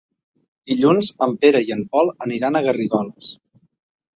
[0.71, 3.29] Dilluns en Pere i en Pol aniran a Garrigoles.